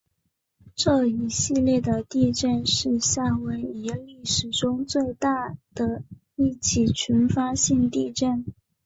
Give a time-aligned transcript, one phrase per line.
[0.75, 6.01] 这一系列的地震是夏威夷历史中最大的
[6.35, 8.43] 一起群发性地震。